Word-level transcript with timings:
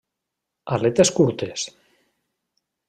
Aletes 0.77 1.13
curtes. 1.19 1.69